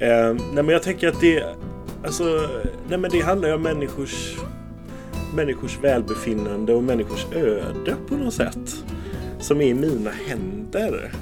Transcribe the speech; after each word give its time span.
Eh, 0.00 0.34
nej 0.34 0.62
men 0.64 0.68
jag 0.68 0.82
tänker 0.82 1.08
att 1.08 1.20
det, 1.20 1.56
alltså, 2.04 2.48
nej 2.88 2.98
men 2.98 3.10
det 3.10 3.20
handlar 3.20 3.48
ju 3.48 3.54
om 3.54 3.62
människors, 3.62 4.36
människors 5.34 5.78
välbefinnande 5.82 6.74
och 6.74 6.82
människors 6.82 7.26
öde 7.32 7.94
på 8.08 8.14
något 8.14 8.34
sätt. 8.34 8.84
Som 9.40 9.60
är 9.60 9.66
i 9.66 9.74
mina 9.74 10.10
händer. 10.10 11.12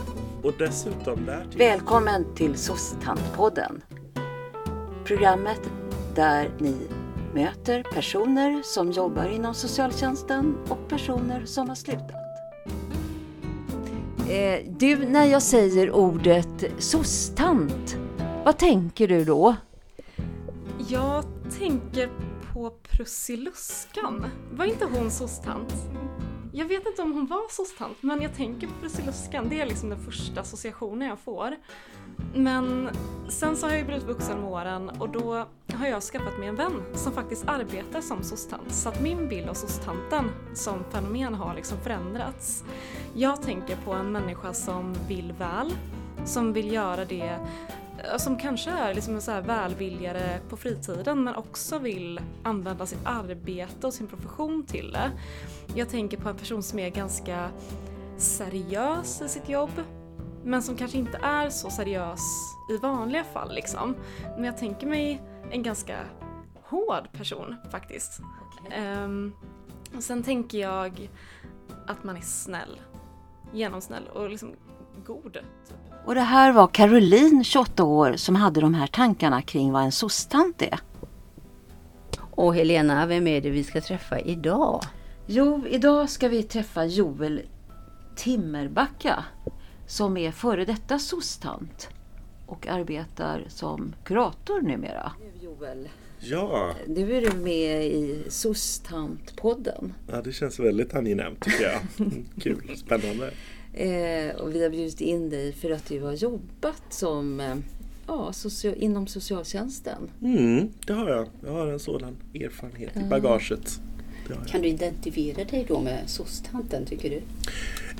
Och 0.42 0.52
dessutom 0.58 1.26
därtill. 1.26 1.58
Välkommen 1.58 2.34
till 2.34 2.54
SOS-tantpodden. 2.54 3.82
Programmet 5.04 5.60
där 6.14 6.50
ni 6.58 6.76
möter 7.34 7.82
personer 7.82 8.62
som 8.64 8.92
jobbar 8.92 9.28
inom 9.28 9.54
socialtjänsten 9.54 10.56
och 10.68 10.88
personer 10.88 11.44
som 11.44 11.68
har 11.68 11.76
slutat. 11.76 12.12
Eh, 14.28 14.72
du, 14.78 14.96
när 14.96 15.24
jag 15.24 15.42
säger 15.42 15.90
ordet 15.90 16.64
sostant 16.78 17.96
vad 18.46 18.58
tänker 18.58 19.08
du 19.08 19.24
då? 19.24 19.56
Jag 20.88 21.24
tänker 21.58 22.10
på 22.52 22.70
Prussiluskan. 22.70 24.26
Var 24.52 24.64
inte 24.64 24.84
hon 24.84 25.10
soc-tant? 25.10 25.72
Jag 26.52 26.66
vet 26.66 26.86
inte 26.86 27.02
om 27.02 27.12
hon 27.12 27.26
var 27.26 27.48
soc-tant, 27.50 27.96
men 28.00 28.22
jag 28.22 28.34
tänker 28.34 28.66
på 28.66 28.72
Prussiluskan. 28.80 29.48
Det 29.48 29.60
är 29.60 29.66
liksom 29.66 29.88
den 29.88 29.98
första 29.98 30.40
associationen 30.40 31.08
jag 31.08 31.18
får. 31.18 31.56
Men 32.34 32.88
sen 33.28 33.56
så 33.56 33.66
har 33.66 33.70
jag 33.70 33.78
ju 33.80 33.86
blivit 33.86 34.04
vuxen 34.04 34.40
med 34.40 34.50
åren 34.50 34.88
och 34.88 35.08
då 35.08 35.44
har 35.74 35.86
jag 35.86 36.02
skaffat 36.02 36.38
mig 36.38 36.48
en 36.48 36.56
vän 36.56 36.82
som 36.94 37.12
faktiskt 37.12 37.44
arbetar 37.46 38.00
som 38.00 38.22
soc-tant. 38.22 38.70
Så 38.70 38.88
att 38.88 39.00
min 39.00 39.28
bild 39.28 39.48
av 39.48 39.54
soc-tanten 39.54 40.30
som 40.54 40.84
fenomen 40.90 41.34
har 41.34 41.54
liksom 41.54 41.78
förändrats. 41.78 42.64
Jag 43.14 43.42
tänker 43.42 43.76
på 43.76 43.92
en 43.92 44.12
människa 44.12 44.52
som 44.54 44.94
vill 45.08 45.32
väl, 45.32 45.72
som 46.24 46.52
vill 46.52 46.72
göra 46.72 47.04
det 47.04 47.38
som 48.16 48.38
kanske 48.38 48.70
är 48.70 48.94
liksom 48.94 49.14
en 49.14 49.20
så 49.20 49.30
här 49.30 49.42
välvilligare 49.42 50.40
på 50.48 50.56
fritiden 50.56 51.24
men 51.24 51.34
också 51.34 51.78
vill 51.78 52.20
använda 52.42 52.86
sitt 52.86 53.06
arbete 53.06 53.86
och 53.86 53.94
sin 53.94 54.06
profession 54.06 54.66
till 54.66 54.92
det. 54.92 55.10
Jag 55.74 55.88
tänker 55.88 56.16
på 56.16 56.28
en 56.28 56.36
person 56.36 56.62
som 56.62 56.78
är 56.78 56.90
ganska 56.90 57.50
seriös 58.16 59.22
i 59.22 59.28
sitt 59.28 59.48
jobb 59.48 59.70
men 60.44 60.62
som 60.62 60.76
kanske 60.76 60.98
inte 60.98 61.18
är 61.22 61.50
så 61.50 61.70
seriös 61.70 62.20
i 62.70 62.76
vanliga 62.76 63.24
fall 63.24 63.54
liksom. 63.54 63.96
Men 64.22 64.44
jag 64.44 64.58
tänker 64.58 64.86
mig 64.86 65.22
en 65.50 65.62
ganska 65.62 65.98
hård 66.62 67.12
person 67.12 67.56
faktiskt. 67.70 68.20
Um, 69.04 69.32
och 69.96 70.02
sen 70.02 70.22
tänker 70.22 70.58
jag 70.58 71.10
att 71.86 72.04
man 72.04 72.16
är 72.16 72.20
snäll. 72.20 72.80
Genomsnäll 73.52 74.08
och 74.08 74.30
liksom 74.30 74.52
god. 75.06 75.32
Typ. 75.32 75.85
Och 76.06 76.14
det 76.14 76.20
här 76.20 76.52
var 76.52 76.66
Caroline, 76.66 77.44
28 77.44 77.84
år, 77.84 78.12
som 78.16 78.36
hade 78.36 78.60
de 78.60 78.74
här 78.74 78.86
tankarna 78.86 79.42
kring 79.42 79.72
vad 79.72 79.82
en 79.82 79.92
sostant 79.92 80.62
är. 80.62 80.78
Och 82.30 82.54
Helena, 82.54 83.06
vem 83.06 83.26
är 83.26 83.40
det 83.40 83.50
vi 83.50 83.64
ska 83.64 83.80
träffa 83.80 84.20
idag? 84.20 84.82
Jo, 85.26 85.66
idag 85.70 86.10
ska 86.10 86.28
vi 86.28 86.42
träffa 86.42 86.84
Joel 86.84 87.42
Timmerbacka 88.16 89.24
som 89.86 90.16
är 90.16 90.30
före 90.30 90.64
detta 90.64 90.98
sostant 90.98 91.88
och 92.46 92.66
arbetar 92.66 93.44
som 93.48 93.94
kurator 94.04 94.60
numera. 94.62 95.12
Joel, 95.42 95.88
Ja, 96.18 96.74
nu 96.86 97.16
är 97.16 97.20
du 97.20 97.36
med 97.36 97.86
i 97.86 98.24
SOS-tant-podden. 98.28 99.92
ja, 100.10 100.22
det 100.22 100.32
känns 100.32 100.58
väldigt 100.60 100.94
angenämt 100.94 101.44
tycker 101.44 101.64
jag. 101.64 101.80
Kul, 102.42 102.76
spännande. 102.76 103.30
Eh, 103.76 104.36
och 104.36 104.54
vi 104.54 104.62
har 104.62 104.70
bjudit 104.70 105.00
in 105.00 105.30
dig 105.30 105.52
för 105.52 105.70
att 105.70 105.88
du 105.88 106.02
har 106.02 106.12
jobbat 106.12 106.82
som, 106.88 107.40
eh, 107.40 107.56
ja, 108.06 108.32
socio 108.32 108.74
inom 108.74 109.06
socialtjänsten. 109.06 110.10
Mm, 110.22 110.68
det 110.86 110.92
har 110.92 111.10
jag. 111.10 111.28
Jag 111.44 111.52
har 111.52 111.66
en 111.66 111.78
sådan 111.78 112.16
erfarenhet 112.34 112.96
i 112.96 113.08
bagaget. 113.10 113.80
Kan 114.46 114.62
du 114.62 114.68
identifiera 114.68 115.44
dig 115.44 115.64
då 115.68 115.80
med 115.80 116.02
SOS-tanten 116.06 116.86
tycker 116.86 117.10
du? 117.10 117.20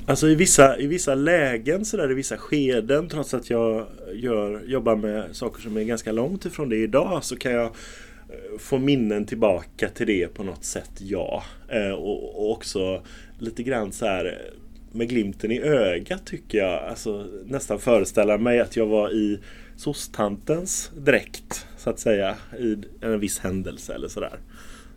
Alltså 0.05 0.27
i 0.27 0.35
vissa, 0.35 0.77
i 0.79 0.87
vissa 0.87 1.15
lägen, 1.15 1.85
så 1.85 1.97
där, 1.97 2.11
i 2.11 2.13
vissa 2.13 2.37
skeden, 2.37 3.09
trots 3.09 3.33
att 3.33 3.49
jag 3.49 3.87
gör, 4.13 4.63
jobbar 4.67 4.95
med 4.95 5.35
saker 5.35 5.61
som 5.61 5.77
är 5.77 5.83
ganska 5.83 6.11
långt 6.11 6.45
ifrån 6.45 6.69
det 6.69 6.77
idag, 6.77 7.23
så 7.23 7.35
kan 7.35 7.51
jag 7.51 7.65
eh, 7.65 8.57
få 8.59 8.77
minnen 8.77 9.25
tillbaka 9.25 9.89
till 9.89 10.07
det 10.07 10.27
på 10.27 10.43
något 10.43 10.63
sätt, 10.63 10.91
ja. 10.97 11.43
Eh, 11.69 11.91
och, 11.91 12.35
och 12.35 12.51
också 12.51 13.03
lite 13.39 13.63
grann 13.63 13.91
så 13.91 14.05
här 14.05 14.25
eh, 14.25 14.66
med 14.91 15.09
glimten 15.09 15.51
i 15.51 15.59
ögat 15.59 16.25
tycker 16.25 16.57
jag, 16.57 16.83
alltså 16.83 17.27
nästan 17.45 17.79
föreställa 17.79 18.37
mig 18.37 18.59
att 18.59 18.75
jag 18.75 18.85
var 18.85 19.09
i 19.11 19.39
sostantens 19.75 20.91
dräkt, 20.97 21.67
så 21.77 21.89
att 21.89 21.99
säga, 21.99 22.35
i 22.59 22.77
en 23.01 23.19
viss 23.19 23.39
händelse 23.39 23.93
eller 23.93 24.07
sådär. 24.07 24.39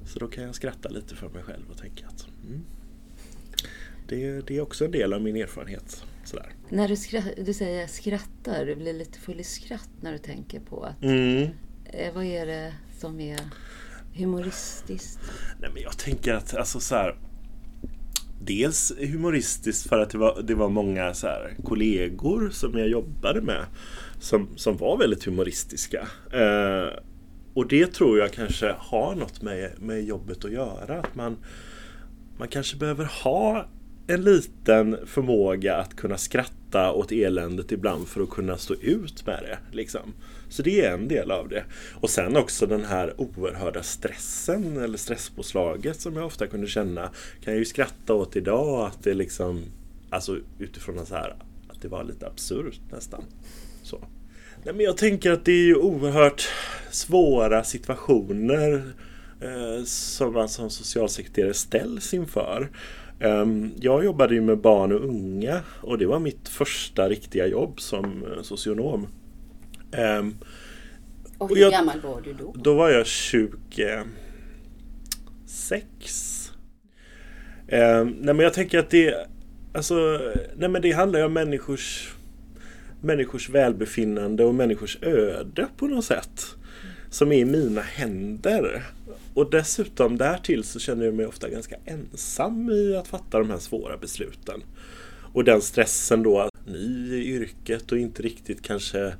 Så 0.06 0.18
då 0.18 0.26
kan 0.28 0.44
jag 0.44 0.54
skratta 0.54 0.88
lite 0.88 1.14
för 1.16 1.28
mig 1.28 1.42
själv 1.42 1.70
och 1.70 1.78
tänka 1.78 2.06
att 2.06 2.26
mm, 2.46 2.60
det, 4.08 4.46
det 4.46 4.56
är 4.56 4.60
också 4.60 4.84
en 4.84 4.90
del 4.90 5.12
av 5.12 5.22
min 5.22 5.36
erfarenhet. 5.36 6.04
Sådär. 6.24 6.52
När 6.68 6.88
du, 6.88 6.96
skratt, 6.96 7.24
du 7.46 7.54
säger 7.54 7.86
skrattar, 7.86 8.66
du 8.66 8.74
blir 8.76 8.92
lite 8.92 9.18
full 9.18 9.40
i 9.40 9.44
skratt 9.44 9.88
när 10.00 10.12
du 10.12 10.18
tänker 10.18 10.60
på 10.60 10.82
att, 10.84 11.02
Mm. 11.02 11.48
eh, 11.84 12.14
vad 12.14 12.24
är 12.24 12.46
det 12.46 12.74
som 12.98 13.20
är 13.20 13.40
humoristiskt? 14.14 15.18
Nej, 15.60 15.70
men 15.74 15.82
jag 15.82 15.98
tänker 15.98 16.34
att 16.34 16.54
alltså 16.54 16.80
så 16.80 16.94
här, 16.94 17.16
Dels 18.42 18.92
humoristiskt 18.98 19.88
för 19.88 19.98
att 19.98 20.10
det 20.10 20.18
var, 20.18 20.42
det 20.42 20.54
var 20.54 20.68
många 20.68 21.14
så 21.14 21.26
här, 21.26 21.56
kollegor 21.64 22.50
som 22.52 22.78
jag 22.78 22.88
jobbade 22.88 23.40
med 23.40 23.64
som, 24.20 24.48
som 24.56 24.76
var 24.76 24.96
väldigt 24.96 25.24
humoristiska. 25.24 26.08
Eh, 26.32 26.98
och 27.54 27.68
det 27.68 27.92
tror 27.92 28.18
jag 28.18 28.32
kanske 28.32 28.74
har 28.78 29.14
något 29.14 29.42
med, 29.42 29.70
med 29.78 30.04
jobbet 30.04 30.44
att 30.44 30.52
göra. 30.52 30.98
Att 30.98 31.14
man, 31.14 31.36
man 32.38 32.48
kanske 32.48 32.76
behöver 32.76 33.04
ha 33.04 33.66
en 34.06 34.22
liten 34.22 34.96
förmåga 35.06 35.76
att 35.76 35.96
kunna 35.96 36.18
skratta 36.18 36.54
åt 36.74 37.12
eländet 37.12 37.72
ibland 37.72 38.08
för 38.08 38.22
att 38.22 38.30
kunna 38.30 38.56
stå 38.56 38.74
ut 38.74 39.26
med 39.26 39.42
det. 39.42 39.76
Liksom. 39.76 40.14
Så 40.48 40.62
det 40.62 40.84
är 40.84 40.92
en 40.92 41.08
del 41.08 41.30
av 41.30 41.48
det. 41.48 41.64
Och 41.94 42.10
sen 42.10 42.36
också 42.36 42.66
den 42.66 42.84
här 42.84 43.14
oerhörda 43.20 43.82
stressen 43.82 44.76
eller 44.76 44.98
stresspåslaget 44.98 46.00
som 46.00 46.16
jag 46.16 46.26
ofta 46.26 46.46
kunde 46.46 46.66
känna. 46.66 47.10
Kan 47.44 47.52
jag 47.52 47.58
ju 47.58 47.64
skratta 47.64 48.14
åt 48.14 48.36
idag 48.36 48.86
att 48.86 49.04
det 49.04 49.14
liksom 49.14 49.64
Alltså 50.10 50.38
utifrån 50.58 51.06
så 51.06 51.14
här 51.14 51.36
att 51.68 51.82
det 51.82 51.88
var 51.88 52.04
lite 52.04 52.26
absurt 52.26 52.80
nästan. 52.92 53.24
Så. 53.82 53.98
Nej, 54.64 54.74
men 54.74 54.84
jag 54.84 54.96
tänker 54.96 55.30
att 55.30 55.44
det 55.44 55.52
är 55.52 55.64
ju 55.66 55.76
oerhört 55.76 56.48
svåra 56.90 57.64
situationer 57.64 58.92
eh, 59.40 59.84
som 59.84 60.32
man 60.32 60.48
som 60.48 60.70
socialsekreterare 60.70 61.54
ställs 61.54 62.14
inför. 62.14 62.70
Ehm, 63.20 63.70
Jag 63.80 64.04
jobbade 64.04 64.34
ju 64.34 64.40
med 64.40 64.58
barn 64.58 64.92
och 64.92 65.04
unga 65.04 65.60
och 65.80 65.98
det 65.98 66.06
var 66.06 66.18
mitt 66.18 66.48
första 66.48 67.08
riktiga 67.08 67.46
jobb 67.46 67.80
som 67.80 68.04
eh, 68.04 68.42
socionom. 68.42 69.06
Ehm, 69.92 70.34
Och 71.38 71.50
Och 71.50 71.56
hur 71.56 71.62
jag- 71.62 71.72
gammal 71.72 72.00
var 72.00 72.20
du 72.20 72.32
då? 72.32 72.54
Då 72.56 72.74
var 72.74 72.90
jag 72.90 73.06
26. 73.06 74.06
Ehm, 77.68 78.08
nej 78.08 78.34
men 78.34 78.38
jag 78.38 78.54
tänker 78.54 78.78
att 78.78 78.90
det 78.90 79.14
Alltså, 79.74 80.20
nej 80.56 80.68
men 80.68 80.82
det 80.82 80.92
handlar 80.92 81.18
ju 81.20 81.26
om 81.26 81.32
människors 81.32 82.14
Människors 83.02 83.50
välbefinnande 83.50 84.44
och 84.44 84.54
människors 84.54 84.98
öde 85.02 85.66
på 85.76 85.86
något 85.86 86.04
sätt. 86.04 86.46
Som 87.10 87.32
är 87.32 87.36
i 87.36 87.44
mina 87.44 87.80
händer. 87.80 88.82
Och 89.34 89.50
dessutom 89.50 90.16
därtill 90.16 90.64
så 90.64 90.78
känner 90.78 91.04
jag 91.04 91.14
mig 91.14 91.26
ofta 91.26 91.48
ganska 91.48 91.76
ensam 91.84 92.70
i 92.70 92.96
att 92.96 93.08
fatta 93.08 93.38
de 93.38 93.50
här 93.50 93.58
svåra 93.58 93.96
besluten. 93.96 94.62
Och 95.32 95.44
den 95.44 95.62
stressen 95.62 96.22
då, 96.22 96.40
att 96.40 96.66
ny 96.66 97.14
i 97.14 97.26
yrket 97.26 97.92
och 97.92 97.98
inte 97.98 98.22
riktigt 98.22 98.62
kanske 98.62 99.12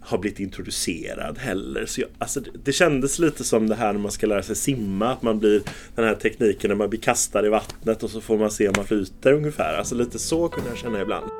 har 0.00 0.18
blivit 0.18 0.40
introducerad 0.40 1.38
heller. 1.38 1.86
Så 1.86 2.00
jag, 2.00 2.10
alltså 2.18 2.40
det, 2.40 2.50
det 2.64 2.72
kändes 2.72 3.18
lite 3.18 3.44
som 3.44 3.68
det 3.68 3.74
här 3.74 3.92
när 3.92 4.00
man 4.00 4.12
ska 4.12 4.26
lära 4.26 4.42
sig 4.42 4.56
simma. 4.56 5.12
Att 5.12 5.22
man 5.22 5.38
blir 5.38 5.62
den 5.94 6.04
här 6.04 6.14
tekniken 6.14 6.68
när 6.68 6.76
man 6.76 6.90
blir 6.90 7.00
kastad 7.00 7.46
i 7.46 7.48
vattnet 7.48 8.02
och 8.02 8.10
så 8.10 8.20
får 8.20 8.38
man 8.38 8.50
se 8.50 8.68
om 8.68 8.74
man 8.76 8.86
flyter 8.86 9.32
ungefär. 9.32 9.74
Alltså 9.74 9.94
lite 9.94 10.18
så 10.18 10.48
kunde 10.48 10.70
jag 10.70 10.78
känna 10.78 11.02
ibland. 11.02 11.30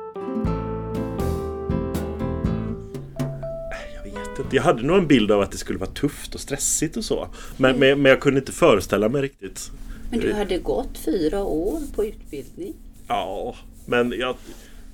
Inte. 4.45 4.55
Jag 4.55 4.63
hade 4.63 4.83
nog 4.83 4.97
en 4.97 5.07
bild 5.07 5.31
av 5.31 5.41
att 5.41 5.51
det 5.51 5.57
skulle 5.57 5.79
vara 5.79 5.89
tufft 5.89 6.35
och 6.35 6.41
stressigt 6.41 6.97
och 6.97 7.05
så. 7.05 7.27
Men, 7.57 7.79
men, 7.79 8.01
men 8.01 8.09
jag 8.09 8.21
kunde 8.21 8.39
inte 8.39 8.51
föreställa 8.51 9.09
mig 9.09 9.21
riktigt. 9.21 9.71
Men 10.11 10.19
du 10.19 10.33
hade 10.33 10.57
gått 10.57 10.97
fyra 10.97 11.43
år 11.43 11.79
på 11.95 12.05
utbildning. 12.05 12.73
Ja, 13.07 13.55
men 13.85 14.13
jag, 14.17 14.35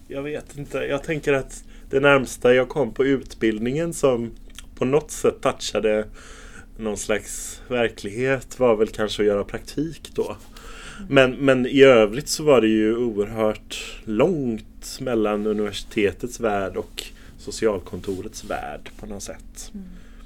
jag 0.07 0.23
vet 0.23 0.57
inte. 0.57 0.77
Jag 0.77 1.03
tänker 1.03 1.33
att 1.33 1.63
det 1.89 1.99
närmsta 1.99 2.53
jag 2.53 2.69
kom 2.69 2.93
på 2.93 3.05
utbildningen 3.05 3.93
som 3.93 4.31
på 4.75 4.85
något 4.85 5.11
sätt 5.11 5.41
touchade 5.41 6.05
någon 6.77 6.97
slags 6.97 7.61
verklighet 7.67 8.59
var 8.59 8.75
väl 8.75 8.87
kanske 8.87 9.23
att 9.23 9.27
göra 9.27 9.43
praktik 9.43 10.11
då. 10.15 10.35
Men, 11.09 11.31
men 11.31 11.65
i 11.65 11.83
övrigt 11.83 12.27
så 12.27 12.43
var 12.43 12.61
det 12.61 12.67
ju 12.67 12.97
oerhört 12.97 13.99
långt 14.05 14.97
mellan 14.99 15.47
universitetets 15.47 16.39
värld 16.39 16.77
och 16.77 17.10
socialkontorets 17.41 18.43
värld 18.43 18.91
på 18.99 19.05
något 19.05 19.23
sätt. 19.23 19.71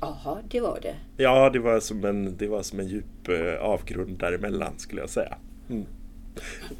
Jaha, 0.01 0.37
det 0.49 0.59
var 0.59 0.79
det. 0.81 0.95
Ja, 1.17 1.49
det 1.49 1.59
var 1.59 1.79
som 1.79 2.05
en, 2.05 2.37
det 2.37 2.47
var 2.47 2.63
som 2.63 2.79
en 2.79 2.87
djup 2.87 3.27
eh, 3.29 3.61
avgrund 3.61 4.17
däremellan 4.19 4.73
skulle 4.77 5.01
jag 5.01 5.09
säga. 5.09 5.37
Mm. 5.69 5.85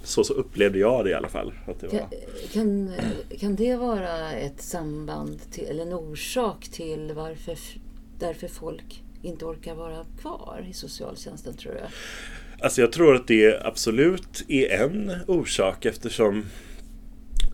Så, 0.04 0.24
så 0.24 0.34
upplevde 0.34 0.80
jag 0.80 1.06
det 1.06 1.10
i 1.10 1.14
alla 1.14 1.30
fall. 1.30 1.54
Att 1.68 1.80
det 1.80 1.88
var. 1.88 2.00
Kan, 2.00 2.10
kan, 2.52 2.92
kan 3.40 3.56
det 3.56 3.76
vara 3.76 4.32
ett 4.32 4.62
samband 4.62 5.52
till, 5.52 5.66
eller 5.66 5.84
en 5.84 5.94
orsak 5.94 6.68
till 6.72 7.12
varför, 7.16 7.58
därför 8.20 8.48
folk 8.48 9.04
inte 9.22 9.46
orkar 9.46 9.76
vara 9.76 10.06
kvar 10.22 10.66
i 10.70 10.74
socialtjänsten 10.74 11.58
tror 11.58 11.76
jag? 11.76 11.88
Alltså 12.60 12.82
jag 12.82 12.92
tror 12.92 13.16
att 13.16 13.28
det 13.28 13.66
absolut 13.66 14.46
är 14.48 14.82
en 14.82 15.12
orsak 15.28 15.86
eftersom 15.86 16.46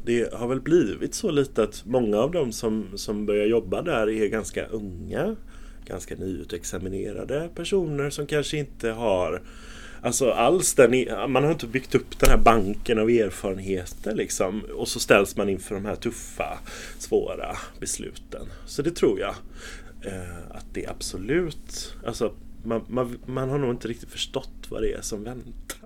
det 0.06 0.34
har 0.34 0.48
väl 0.48 0.62
blivit 0.62 1.14
så 1.14 1.32
lite 1.32 1.64
att 1.64 1.84
många 1.86 2.18
av 2.18 2.32
de 2.32 2.52
som, 2.52 2.88
som 2.96 3.26
börjar 3.26 3.46
jobba 3.46 3.82
där 3.82 4.10
är 4.10 4.28
ganska 4.28 4.66
unga, 4.66 5.36
ganska 5.86 6.16
nyutexaminerade 6.16 7.50
personer 7.56 8.10
som 8.10 8.28
kanske 8.28 8.58
inte 8.58 8.90
har 8.90 9.42
Alltså 10.04 10.32
alls 10.32 10.74
den, 10.74 10.94
e- 10.94 11.28
man 11.28 11.44
har 11.44 11.52
inte 11.52 11.68
byggt 11.68 11.96
upp 11.96 12.20
den 12.20 12.30
här 12.30 12.38
banken 12.38 13.00
av 13.00 13.10
erfarenheter 13.10 14.16
liksom. 14.16 14.62
Och 14.76 14.88
så 14.88 15.00
ställs 15.00 15.38
man 15.38 15.50
inför 15.50 15.76
de 15.76 15.86
här 15.86 15.96
tuffa, 15.96 16.60
svåra 16.98 17.58
besluten. 17.80 18.46
Så 18.66 18.82
det 18.82 18.96
tror 18.96 19.20
jag. 19.20 19.36
Eh, 20.06 20.38
att 20.52 20.66
det 20.74 20.88
absolut, 20.88 21.96
alltså 22.06 22.34
man, 22.64 22.86
man, 22.88 23.18
man 23.26 23.50
har 23.50 23.58
nog 23.58 23.72
inte 23.72 23.88
riktigt 23.88 24.10
förstått 24.10 24.68
vad 24.70 24.82
det 24.82 24.94
är 24.94 25.02
som 25.02 25.24
väntar. 25.24 25.81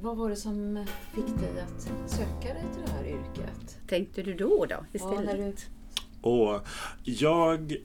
Vad 0.00 0.16
var 0.16 0.30
det 0.30 0.36
som 0.36 0.86
fick 1.14 1.26
dig 1.26 1.60
att 1.62 1.82
söka 2.10 2.54
dig 2.54 2.64
till 2.74 2.82
det 2.86 2.90
här 2.90 3.04
yrket? 3.04 3.78
Tänkte 3.88 4.22
du 4.22 4.34
då 4.34 4.48
då 4.48 4.66
Ja, 4.68 4.84
istället? 4.92 5.56
du, 6.22 6.28
Och 6.28 6.60
jag 7.04 7.76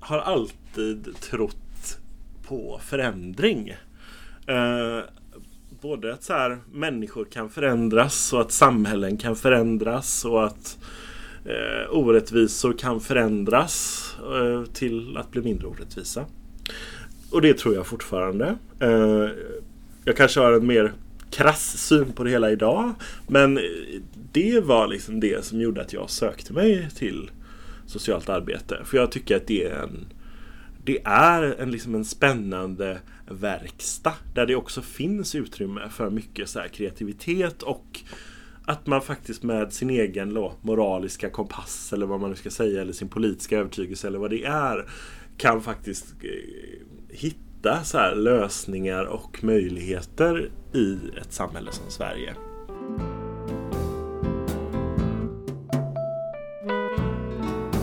har 0.00 0.18
alltid 0.18 1.16
trott 1.20 1.98
på 2.48 2.80
förändring. 2.82 3.68
Eh, 4.46 5.00
både 5.80 6.12
att 6.14 6.22
så 6.22 6.32
här, 6.32 6.58
människor 6.72 7.24
kan 7.24 7.50
förändras 7.50 8.32
och 8.32 8.40
att 8.40 8.52
samhällen 8.52 9.16
kan 9.16 9.36
förändras 9.36 10.24
och 10.24 10.44
att 10.44 10.78
eh, 11.44 11.90
orättvisor 11.96 12.72
kan 12.72 13.00
förändras 13.00 14.04
eh, 14.18 14.72
till 14.72 15.16
att 15.16 15.30
bli 15.30 15.42
mindre 15.42 15.66
orättvisa. 15.66 16.24
Och 17.32 17.42
det 17.42 17.58
tror 17.58 17.74
jag 17.74 17.86
fortfarande. 17.86 18.56
Eh, 18.80 19.28
jag 20.10 20.16
kanske 20.16 20.40
har 20.40 20.52
en 20.52 20.66
mer 20.66 20.92
krass 21.30 21.78
syn 21.78 22.12
på 22.12 22.24
det 22.24 22.30
hela 22.30 22.50
idag. 22.50 22.94
Men 23.28 23.58
det 24.32 24.60
var 24.64 24.88
liksom 24.88 25.20
det 25.20 25.44
som 25.44 25.60
gjorde 25.60 25.80
att 25.80 25.92
jag 25.92 26.10
sökte 26.10 26.52
mig 26.52 26.88
till 26.96 27.30
socialt 27.86 28.28
arbete. 28.28 28.80
För 28.84 28.96
jag 28.96 29.12
tycker 29.12 29.36
att 29.36 29.46
det 29.46 29.64
är 29.64 29.82
en 29.82 30.06
det 30.84 30.98
är 31.04 31.42
en, 31.42 31.70
liksom 31.70 31.94
en 31.94 32.04
spännande 32.04 32.98
verkstad 33.28 34.14
där 34.34 34.46
det 34.46 34.56
också 34.56 34.82
finns 34.82 35.34
utrymme 35.34 35.88
för 35.90 36.10
mycket 36.10 36.48
så 36.48 36.60
här 36.60 36.68
kreativitet 36.68 37.62
och 37.62 38.00
att 38.64 38.86
man 38.86 39.02
faktiskt 39.02 39.42
med 39.42 39.72
sin 39.72 39.90
egen 39.90 40.34
då, 40.34 40.54
moraliska 40.62 41.30
kompass 41.30 41.92
eller 41.92 42.06
vad 42.06 42.20
man 42.20 42.30
nu 42.30 42.36
ska 42.36 42.50
säga 42.50 42.80
eller 42.80 42.92
sin 42.92 43.08
politiska 43.08 43.58
övertygelse 43.58 44.06
eller 44.06 44.18
vad 44.18 44.30
det 44.30 44.44
är 44.44 44.88
kan 45.36 45.62
faktiskt 45.62 46.14
eh, 46.22 46.86
hitta 47.08 47.49
hitta 47.60 47.84
så 47.84 47.98
här 47.98 48.14
lösningar 48.14 49.04
och 49.04 49.44
möjligheter 49.44 50.50
i 50.72 50.98
ett 51.20 51.32
samhälle 51.32 51.72
som 51.72 51.90
Sverige. 51.90 52.34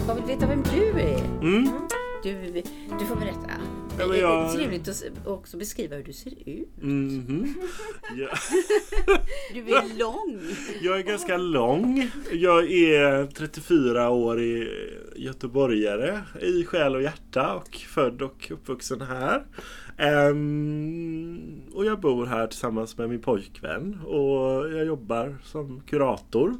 Jag 0.07 0.15
vill 0.15 0.23
veta 0.23 0.47
vem 0.47 0.63
du 0.73 0.99
är. 0.99 1.23
Mm. 1.41 1.69
Du, 2.27 2.61
du 2.99 3.05
får 3.05 3.15
berätta. 3.15 3.49
Ja, 3.49 3.97
men 3.97 4.09
Det 4.09 4.17
är 4.17 4.21
jag- 4.21 4.53
trevligt 4.53 4.87
att 4.87 5.03
också 5.27 5.57
beskriva 5.57 5.95
hur 5.95 6.03
du 6.03 6.13
ser 6.13 6.49
ut. 6.49 6.69
Mhm. 6.81 7.53
Ja. 8.17 8.27
Du 9.53 9.59
är 9.59 9.99
lång. 9.99 10.39
Jag 10.81 10.99
är 10.99 11.03
ganska 11.03 11.37
lång. 11.37 12.09
Jag 12.31 12.71
är 12.71 13.25
34 13.25 14.09
år 14.09 14.41
i 14.41 14.69
göteborgare 15.15 16.21
i 16.41 16.65
själ 16.65 16.95
och 16.95 17.01
hjärta 17.01 17.53
och 17.55 17.75
född 17.75 18.21
och 18.21 18.51
uppvuxen 18.51 19.01
här. 19.01 19.43
Ehm, 19.97 21.61
och 21.73 21.85
jag 21.85 21.99
bor 21.99 22.25
här 22.25 22.47
tillsammans 22.47 22.97
med 22.97 23.09
min 23.09 23.21
pojkvän 23.21 23.99
och 24.05 24.71
jag 24.71 24.85
jobbar 24.85 25.37
som 25.43 25.81
kurator 25.89 26.53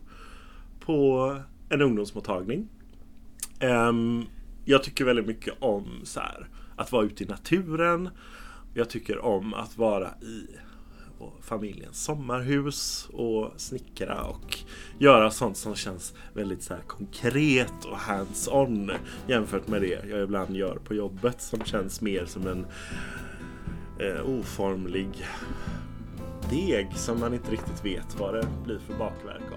på 0.80 1.36
en 1.70 1.82
ungdomsmottagning. 1.82 2.68
Ehm, 3.60 4.26
jag 4.70 4.84
tycker 4.84 5.06
väldigt 5.06 5.28
mycket 5.28 5.54
om 5.60 6.02
så 6.04 6.20
här, 6.20 6.48
att 6.76 6.92
vara 6.92 7.06
ute 7.06 7.24
i 7.24 7.28
naturen. 7.28 8.10
Jag 8.74 8.90
tycker 8.90 9.20
om 9.26 9.54
att 9.54 9.78
vara 9.78 10.08
i 10.08 10.48
familjens 11.42 12.04
sommarhus 12.04 13.10
och 13.14 13.52
snickra 13.58 14.24
och 14.24 14.58
göra 15.00 15.32
sånt 15.32 15.58
som 15.58 15.76
känns 15.76 16.14
väldigt 16.34 16.64
så 16.64 16.74
här 16.74 16.82
konkret 16.88 17.86
och 17.86 17.98
hands-on 17.98 18.92
jämfört 19.28 19.68
med 19.68 19.82
det 19.82 20.10
jag 20.10 20.24
ibland 20.24 20.56
gör 20.56 20.76
på 20.76 20.94
jobbet 20.94 21.42
som 21.42 21.64
känns 21.64 22.02
mer 22.02 22.26
som 22.26 22.48
en 22.48 22.66
eh, 24.00 24.30
oformlig 24.30 25.26
deg 26.50 26.88
som 26.96 27.20
man 27.20 27.34
inte 27.34 27.52
riktigt 27.52 27.86
vet 27.86 28.20
vad 28.20 28.34
det 28.34 28.48
blir 28.64 28.80
för 28.80 28.94
bakverk 28.94 29.52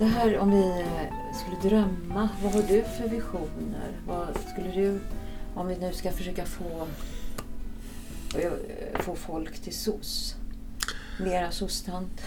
det 0.00 0.06
här 0.06 0.38
om 0.38 0.50
vi 0.50 0.80
eh, 0.80 1.34
skulle 1.34 1.70
drömma, 1.70 2.28
vad 2.42 2.52
har 2.52 2.62
du 2.62 2.84
för 2.98 3.08
visioner? 3.08 3.90
Vad 4.06 4.28
skulle 4.52 4.70
du, 4.74 5.00
om 5.54 5.66
vi 5.66 5.76
nu 5.76 5.92
ska 5.92 6.12
försöka 6.12 6.44
få, 6.46 6.86
eh, 8.38 8.52
få 9.00 9.16
folk 9.16 9.58
till 9.58 9.72
SOS? 9.72 10.34
Mera 11.24 11.50
SOS-tant? 11.50 12.20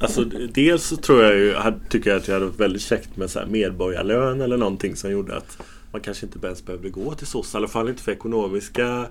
Alltså 0.00 0.24
dels 0.54 0.84
så 0.84 0.96
tror 0.96 1.22
jag 1.22 1.34
ju, 1.34 1.54
tycker 1.88 2.10
jag 2.10 2.16
att 2.16 2.28
jag 2.28 2.34
hade 2.34 2.46
varit 2.46 2.60
väldigt 2.60 2.82
käckt 2.82 3.16
med 3.16 3.30
så 3.30 3.38
här 3.38 3.46
medborgarlön 3.46 4.40
eller 4.40 4.56
någonting 4.56 4.96
som 4.96 5.10
gjorde 5.10 5.36
att 5.36 5.58
man 5.92 6.00
kanske 6.00 6.26
inte 6.26 6.46
ens 6.46 6.64
behövde 6.64 6.90
gå 6.90 7.14
till 7.14 7.26
SOS. 7.26 7.54
I 7.54 7.56
alla 7.56 7.68
fall 7.68 7.88
inte 7.88 8.02
för 8.02 8.12
ekonomiska 8.12 9.06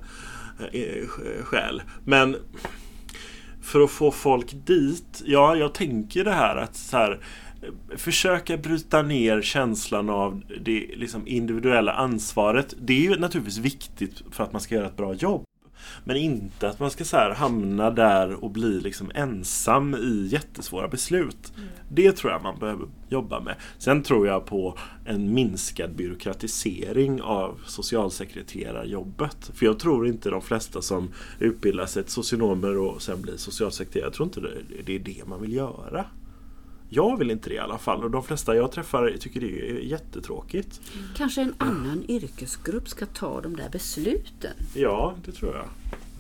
eh, 0.71 1.07
skäl. 1.43 1.81
Men 2.05 2.35
för 3.61 3.81
att 3.81 3.91
få 3.91 4.11
folk 4.11 4.55
dit, 4.65 5.21
ja 5.25 5.55
jag 5.55 5.73
tänker 5.73 6.23
det 6.23 6.31
här 6.31 6.55
att 6.55 6.75
så 6.75 6.97
här, 6.97 7.19
försöka 7.97 8.57
bryta 8.57 9.01
ner 9.01 9.41
känslan 9.41 10.09
av 10.09 10.43
det 10.61 10.89
liksom 10.95 11.27
individuella 11.27 11.93
ansvaret. 11.93 12.73
Det 12.81 12.93
är 12.93 13.01
ju 13.01 13.19
naturligtvis 13.19 13.57
viktigt 13.57 14.23
för 14.31 14.43
att 14.43 14.53
man 14.53 14.61
ska 14.61 14.75
göra 14.75 14.87
ett 14.87 14.97
bra 14.97 15.13
jobb. 15.13 15.43
Men 16.03 16.15
inte 16.15 16.69
att 16.69 16.79
man 16.79 16.91
ska 16.91 17.05
så 17.05 17.17
här 17.17 17.33
hamna 17.33 17.91
där 17.91 18.43
och 18.43 18.51
bli 18.51 18.81
liksom 18.81 19.11
ensam 19.15 19.95
i 19.95 20.27
jättesvåra 20.31 20.87
beslut. 20.87 21.53
Det 21.91 22.11
tror 22.11 22.31
jag 22.31 22.43
man 22.43 22.59
behöver 22.59 22.87
jobba 23.09 23.39
med. 23.39 23.55
Sen 23.77 24.03
tror 24.03 24.27
jag 24.27 24.45
på 24.45 24.77
en 25.05 25.33
minskad 25.33 25.95
byråkratisering 25.95 27.21
av 27.21 27.59
socialsekreterarjobbet. 27.65 29.51
För 29.53 29.65
jag 29.65 29.79
tror 29.79 30.07
inte 30.07 30.29
de 30.29 30.41
flesta 30.41 30.81
som 30.81 31.09
utbildar 31.39 31.85
sig 31.85 32.03
till 32.03 32.11
socionomer 32.11 32.77
och 32.77 33.01
sen 33.01 33.21
blir 33.21 33.37
socialsekreterare, 33.37 34.05
jag 34.05 34.13
tror 34.13 34.27
inte 34.27 34.41
det, 34.41 34.83
det 34.85 34.95
är 34.95 34.99
det 34.99 35.27
man 35.27 35.41
vill 35.41 35.53
göra. 35.53 36.05
Jag 36.89 37.17
vill 37.17 37.31
inte 37.31 37.49
det 37.49 37.55
i 37.55 37.59
alla 37.59 37.77
fall 37.77 38.03
och 38.03 38.11
de 38.11 38.23
flesta 38.23 38.55
jag 38.55 38.71
träffar 38.71 39.15
tycker 39.19 39.41
det 39.41 39.69
är 39.69 39.79
jättetråkigt. 39.79 40.81
Kanske 41.15 41.41
en 41.41 41.53
annan 41.57 42.03
yrkesgrupp 42.07 42.89
ska 42.89 43.05
ta 43.05 43.41
de 43.41 43.55
där 43.55 43.69
besluten. 43.69 44.53
Ja, 44.73 45.15
det 45.25 45.31
tror 45.31 45.55
jag. 45.55 45.65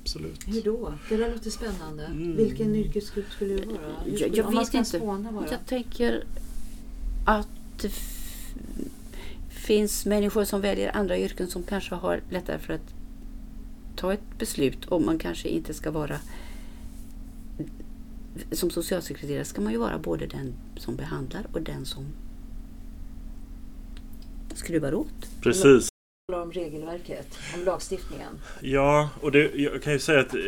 Absolut. 0.01 0.47
Hur 0.47 0.61
då? 0.61 0.93
Det 1.09 1.17
där 1.17 1.31
låter 1.33 1.49
spännande. 1.49 2.05
Mm. 2.05 2.35
Vilken 2.35 2.75
yrkesgrupp 2.75 3.31
skulle 3.31 3.55
det 3.55 3.65
vara? 3.65 4.17
Jag, 4.17 4.37
jag 4.37 4.51
vet 4.51 4.73
inte. 4.73 4.97
Jag 5.49 5.65
tänker 5.65 6.23
att 7.25 7.47
det 7.81 7.91
finns 9.49 10.05
människor 10.05 10.43
som 10.43 10.61
väljer 10.61 10.97
andra 10.97 11.17
yrken 11.17 11.47
som 11.47 11.63
kanske 11.63 11.95
har 11.95 12.21
lättare 12.29 12.59
för 12.59 12.73
att 12.73 12.93
ta 13.95 14.13
ett 14.13 14.37
beslut 14.39 14.85
om 14.85 15.05
man 15.05 15.19
kanske 15.19 15.49
inte 15.49 15.73
ska 15.73 15.91
vara 15.91 16.15
som 18.51 18.69
socialsekreterare 18.69 19.45
ska 19.45 19.61
man 19.61 19.71
ju 19.71 19.79
vara 19.79 19.99
både 19.99 20.27
den 20.27 20.53
som 20.77 20.95
behandlar 20.95 21.45
och 21.53 21.61
den 21.61 21.85
som 21.85 22.05
skruvar 24.53 24.93
åt. 24.93 25.41
Precis. 25.41 25.89
om 26.33 26.51
regelverket, 26.51 27.39
om 27.55 27.65
lagstiftningen. 27.65 28.33
Ja, 28.61 29.09
och 29.21 29.31
det, 29.31 29.51
jag 29.55 29.83
kan 29.83 29.93
ju 29.93 29.99
säga 29.99 30.19
att 30.19 30.33
eh, 30.33 30.41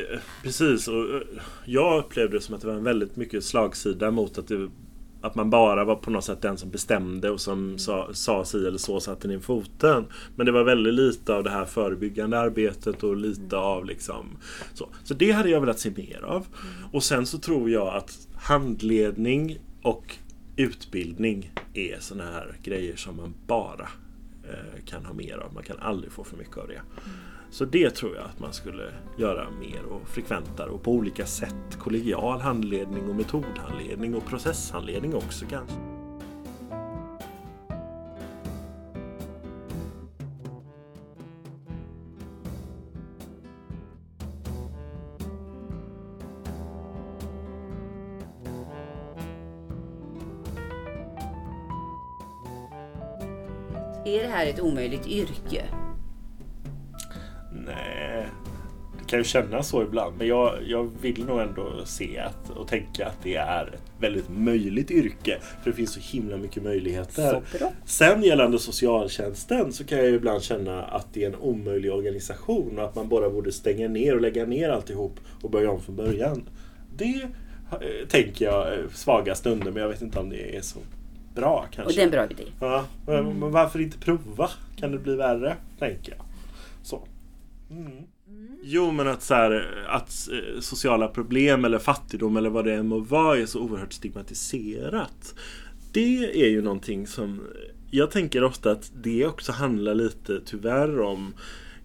precis. 0.44 0.88
Och 0.88 1.16
eh, 1.16 1.22
jag 1.66 2.00
upplevde 2.00 2.38
det 2.38 2.42
som 2.42 2.56
att 2.56 2.62
det 2.62 2.68
var 2.68 2.74
en 2.74 2.84
väldigt 2.84 3.16
mycket 3.16 3.44
slagsida 3.44 4.12
mot 4.12 4.38
att 4.38 4.48
det 4.48 4.70
att 5.22 5.36
man 5.36 5.50
bara 5.50 5.84
var 5.84 5.96
på 5.96 6.12
något 6.12 6.24
sätt 6.24 6.42
den 6.42 6.58
som 6.58 6.70
bestämde 6.70 7.30
och 7.30 7.42
som 7.42 7.78
sa, 7.78 8.10
sa 8.14 8.46
si 8.46 8.68
eller 8.68 8.78
så 8.78 9.00
satte 9.00 9.28
ner 9.28 9.40
foten. 9.40 10.06
Men 10.36 10.46
det 10.46 10.52
var 10.52 10.64
väldigt 10.64 10.94
lite 10.94 11.34
av 11.36 11.44
det 11.44 11.50
här 11.50 11.66
förebyggande 11.66 12.40
arbetet 12.40 13.04
och 13.04 13.18
lite 13.18 13.58
av 13.58 13.86
liksom 13.86 14.38
så. 14.74 14.90
Så 15.04 15.14
det 15.14 15.32
hade 15.32 15.50
jag 15.50 15.62
velat 15.62 15.80
se 15.80 15.92
mer 15.98 16.22
av. 16.24 16.48
Och 16.92 17.04
sen 17.04 17.26
så 17.26 17.38
tror 17.38 17.70
jag 17.70 17.88
att 17.88 18.28
handledning 18.36 19.60
och 19.82 20.16
utbildning 20.56 21.52
är 21.74 21.98
såna 22.00 22.24
här 22.24 22.58
grejer 22.64 22.96
som 22.96 23.18
man 23.18 23.34
bara 23.48 23.90
eh, 24.50 24.86
kan 24.86 25.06
ha 25.06 25.14
mer 25.14 25.38
av. 25.38 25.54
Man 25.54 25.64
kan 25.64 25.80
aldrig 25.80 26.12
få 26.12 26.24
för 26.24 26.38
mycket 26.38 26.58
av 26.58 26.68
det. 26.68 26.82
Så 27.52 27.66
det 27.66 27.90
tror 27.90 28.16
jag 28.16 28.26
att 28.26 28.40
man 28.40 28.54
skulle 28.54 28.94
göra 29.18 29.50
mer 29.50 29.84
och 29.90 30.08
frekventare 30.08 30.70
och 30.70 30.84
på 30.84 30.92
olika 30.92 31.26
sätt. 31.26 31.78
Kollegial 31.80 32.40
handledning 32.40 33.10
och 33.10 33.16
metodhandledning 33.16 34.16
och 34.16 34.26
processhandledning 34.26 35.16
också 35.16 35.46
kanske. 35.50 35.76
Är 54.06 54.24
det 54.24 54.30
här 54.30 54.46
ett 54.46 54.60
omöjligt 54.60 55.08
yrke? 55.08 55.81
Kan 59.12 59.20
ju 59.20 59.24
kännas 59.24 59.68
så 59.68 59.84
ibland. 59.84 60.18
Men 60.18 60.28
jag, 60.28 60.58
jag 60.68 60.92
vill 61.02 61.26
nog 61.26 61.40
ändå 61.40 61.86
se 61.86 62.20
att, 62.20 62.50
och 62.50 62.68
tänka 62.68 63.08
att 63.08 63.24
det 63.24 63.36
är 63.36 63.66
ett 63.74 63.92
väldigt 64.00 64.30
möjligt 64.30 64.92
yrke. 64.92 65.38
För 65.64 65.72
det 65.72 65.76
finns 65.76 65.94
så 65.94 66.00
himla 66.00 66.38
mycket 66.38 66.64
möjligheter. 66.64 67.42
Sen 67.86 68.24
gällande 68.24 68.60
socialtjänsten 68.60 69.74
så 69.74 69.84
kan 69.84 69.98
jag 69.98 70.08
ju 70.08 70.16
ibland 70.16 70.44
känna 70.44 70.84
att 70.84 71.14
det 71.14 71.24
är 71.24 71.28
en 71.28 71.36
omöjlig 71.36 71.94
organisation 71.94 72.80
och 72.80 72.86
att 72.86 72.96
man 72.96 73.10
bara 73.10 73.30
borde 73.30 73.52
stänga 73.52 73.88
ner 73.88 74.16
och 74.16 74.22
lägga 74.22 74.46
ner 74.46 74.70
alltihop 74.70 75.20
och 75.42 75.50
börja 75.50 75.72
om 75.72 75.82
från 75.82 75.96
början. 75.96 76.50
Det 76.98 77.22
eh, 77.72 78.08
tänker 78.08 78.46
jag 78.46 78.74
eh, 78.74 78.90
svaga 78.94 79.36
stunder 79.36 79.72
men 79.72 79.82
jag 79.82 79.90
vet 79.90 80.02
inte 80.02 80.20
om 80.20 80.30
det 80.30 80.58
är 80.58 80.62
så 80.62 80.80
bra 81.36 81.66
kanske. 81.72 81.84
Och 81.84 81.94
det 81.96 82.02
är 82.02 82.06
en 82.06 82.12
bra 82.12 82.26
idé. 82.26 82.52
Ja, 82.60 82.86
men 83.06 83.40
men 83.40 83.52
varför 83.52 83.80
inte 83.82 83.98
prova? 83.98 84.50
Kan 84.76 84.92
det 84.92 84.98
bli 84.98 85.16
värre? 85.16 85.56
Tänker 85.80 86.12
jag. 86.18 86.26
Så. 86.84 87.08
Mm. 87.70 88.04
Mm. 88.32 88.58
Jo 88.64 88.92
men 88.92 89.08
att, 89.08 89.24
så 89.24 89.34
här, 89.34 89.86
att 89.88 90.30
eh, 90.32 90.60
sociala 90.60 91.08
problem 91.08 91.66
eller 91.66 91.80
fattigdom 91.80 92.38
eller 92.38 92.50
vad 92.50 92.66
det 92.66 92.74
än 92.74 92.88
må 92.88 93.00
vara 93.00 93.38
är 93.38 93.46
så 93.46 93.60
oerhört 93.60 93.94
stigmatiserat. 93.94 95.36
Det 95.92 96.46
är 96.46 96.50
ju 96.50 96.62
någonting 96.62 97.08
som 97.08 97.42
jag 97.92 98.12
tänker 98.12 98.44
ofta 98.44 98.72
att 98.72 98.92
det 99.04 99.26
också 99.26 99.52
handlar 99.52 99.96
lite 99.96 100.42
tyvärr 100.46 101.00
om 101.00 101.34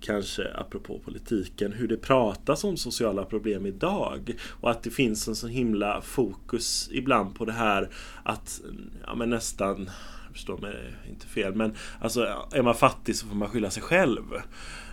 kanske 0.00 0.52
apropå 0.54 1.00
politiken, 1.04 1.72
hur 1.72 1.88
det 1.88 1.96
pratas 1.96 2.64
om 2.64 2.76
sociala 2.76 3.24
problem 3.24 3.66
idag. 3.66 4.34
Och 4.48 4.70
att 4.70 4.82
det 4.82 4.90
finns 4.90 5.28
en 5.28 5.36
så 5.36 5.46
himla 5.46 6.00
fokus 6.00 6.88
ibland 6.92 7.34
på 7.34 7.44
det 7.44 7.52
här 7.52 7.88
att 8.24 8.60
ja, 9.06 9.14
men 9.14 9.30
nästan, 9.30 9.90
förstå 10.36 10.56
mig 10.56 10.74
inte 11.08 11.26
fel, 11.26 11.54
men 11.54 11.74
alltså 12.00 12.26
är 12.52 12.62
man 12.62 12.74
fattig 12.74 13.16
så 13.16 13.26
får 13.26 13.36
man 13.36 13.48
skylla 13.48 13.70
sig 13.70 13.82
själv. 13.82 14.22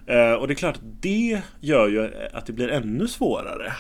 Eh, 0.06 0.34
och 0.34 0.48
det 0.48 0.54
är 0.54 0.56
klart, 0.56 0.80
det 0.82 1.42
gör 1.60 1.88
ju 1.88 2.12
att 2.34 2.46
det 2.46 2.54
blir 2.54 2.68
ännu 2.68 3.08
svårare. 3.08 3.74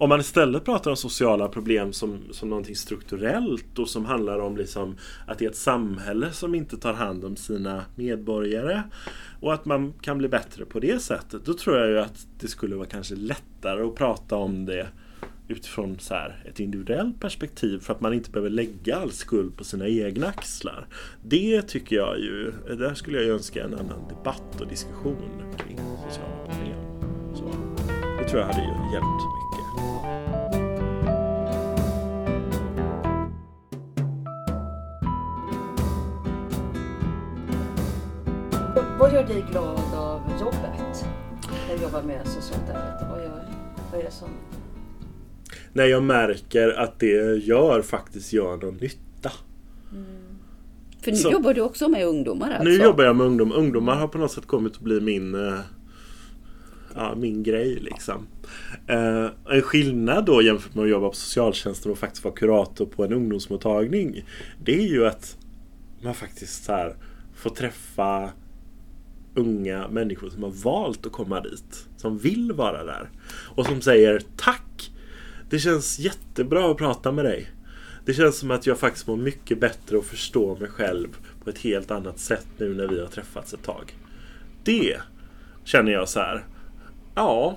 Om 0.00 0.08
man 0.08 0.20
istället 0.20 0.64
pratar 0.64 0.90
om 0.90 0.96
sociala 0.96 1.48
problem 1.48 1.92
som, 1.92 2.18
som 2.30 2.48
någonting 2.48 2.76
strukturellt 2.76 3.78
och 3.78 3.88
som 3.88 4.04
handlar 4.04 4.38
om 4.38 4.56
liksom 4.56 4.96
att 5.26 5.38
det 5.38 5.44
är 5.44 5.50
ett 5.50 5.56
samhälle 5.56 6.32
som 6.32 6.54
inte 6.54 6.76
tar 6.76 6.92
hand 6.92 7.24
om 7.24 7.36
sina 7.36 7.84
medborgare 7.94 8.82
och 9.40 9.54
att 9.54 9.64
man 9.64 9.92
kan 9.92 10.18
bli 10.18 10.28
bättre 10.28 10.64
på 10.64 10.80
det 10.80 11.02
sättet. 11.02 11.44
Då 11.44 11.54
tror 11.54 11.78
jag 11.78 11.88
ju 11.88 12.00
att 12.00 12.26
det 12.40 12.48
skulle 12.48 12.76
vara 12.76 12.86
kanske 12.86 13.14
lättare 13.14 13.82
att 13.82 13.94
prata 13.94 14.36
om 14.36 14.66
det 14.66 14.88
utifrån 15.52 15.98
så 15.98 16.14
här 16.14 16.44
ett 16.48 16.60
individuellt 16.60 17.20
perspektiv 17.20 17.78
för 17.78 17.92
att 17.92 18.00
man 18.00 18.14
inte 18.14 18.30
behöver 18.30 18.50
lägga 18.50 18.96
all 18.96 19.12
skuld 19.12 19.56
på 19.56 19.64
sina 19.64 19.88
egna 19.88 20.26
axlar. 20.26 20.86
Det 21.22 21.62
tycker 21.62 21.96
jag 21.96 22.18
ju, 22.18 22.52
där 22.68 22.94
skulle 22.94 23.16
jag 23.16 23.26
ju 23.26 23.32
önska 23.32 23.64
en 23.64 23.74
annan 23.74 24.08
debatt 24.08 24.60
och 24.60 24.68
diskussion 24.68 25.42
kring 25.58 25.78
sociala 26.08 26.46
problem. 26.48 26.76
Så, 27.34 27.44
det 28.18 28.28
tror 28.28 28.40
jag 28.40 28.46
hade 28.46 28.62
ju 28.62 28.92
hjälpt 28.92 29.06
mycket. 29.06 29.50
Vad 38.98 39.12
gör 39.14 39.24
dig 39.24 39.44
glad 39.50 39.94
av 39.94 40.20
jobbet? 40.40 41.06
När 41.68 41.76
du 41.76 41.82
jobbar 41.82 42.02
med 42.02 42.26
socialt 42.28 42.70
arbete. 42.70 43.06
Vad, 43.10 43.20
gör, 43.20 43.44
vad 43.90 44.00
är 44.00 44.04
det 44.04 44.10
som... 44.10 44.28
När 45.72 45.84
jag 45.84 46.02
märker 46.02 46.68
att 46.68 46.98
det 47.00 47.06
jag 47.10 47.38
gör 47.38 47.82
faktiskt 47.82 48.32
gör 48.32 48.56
någon 48.56 48.76
nytta. 48.76 49.32
För 51.02 51.10
nu 51.10 51.16
Så- 51.16 51.30
jobbar 51.32 51.54
du 51.54 51.60
också 51.60 51.88
med 51.88 52.06
ungdomar 52.06 52.50
alltså? 52.50 52.64
Nu 52.64 52.82
jobbar 52.82 53.04
jag 53.04 53.16
med 53.16 53.26
ungdom. 53.26 53.52
Ungdomar 53.52 53.96
har 53.96 54.08
på 54.08 54.18
något 54.18 54.32
sätt 54.32 54.46
kommit 54.46 54.72
att 54.76 54.80
bli 54.80 55.00
min, 55.00 55.34
eh, 55.34 55.58
ja, 56.94 57.14
min 57.16 57.42
grej. 57.42 57.78
Liksom. 57.80 58.26
Eh, 58.86 59.26
en 59.56 59.62
skillnad 59.62 60.24
då 60.26 60.42
jämfört 60.42 60.74
med 60.74 60.84
att 60.84 60.90
jobba 60.90 61.08
på 61.08 61.14
socialtjänsten 61.14 61.92
och 61.92 61.98
faktiskt 61.98 62.24
vara 62.24 62.34
kurator 62.34 62.86
på 62.86 63.04
en 63.04 63.12
ungdomsmottagning. 63.12 64.24
Det 64.64 64.74
är 64.74 64.88
ju 64.88 65.06
att 65.06 65.36
man 66.02 66.14
faktiskt 66.14 66.64
så 66.64 66.72
här, 66.72 66.96
får 67.34 67.50
träffa 67.50 68.30
unga 69.34 69.88
människor 69.88 70.30
som 70.30 70.42
har 70.42 70.50
valt 70.50 71.06
att 71.06 71.12
komma 71.12 71.40
dit. 71.40 71.86
Som 71.96 72.18
vill 72.18 72.52
vara 72.52 72.84
där. 72.84 73.10
Och 73.56 73.66
som 73.66 73.80
säger 73.80 74.22
tack! 74.36 74.90
Det 75.50 75.58
känns 75.58 75.98
jättebra 75.98 76.70
att 76.70 76.76
prata 76.76 77.12
med 77.12 77.24
dig. 77.24 77.50
Det 78.04 78.14
känns 78.14 78.38
som 78.38 78.50
att 78.50 78.66
jag 78.66 78.78
faktiskt 78.78 79.06
mår 79.06 79.16
mycket 79.16 79.60
bättre 79.60 79.96
och 79.96 80.04
förstår 80.04 80.56
mig 80.56 80.68
själv 80.68 81.08
på 81.44 81.50
ett 81.50 81.58
helt 81.58 81.90
annat 81.90 82.18
sätt 82.18 82.46
nu 82.58 82.74
när 82.74 82.86
vi 82.88 83.00
har 83.00 83.06
träffats 83.06 83.54
ett 83.54 83.62
tag. 83.62 83.96
Det 84.64 84.96
känner 85.64 85.92
jag 85.92 86.08
så 86.08 86.20
här. 86.20 86.44
Ja, 87.14 87.56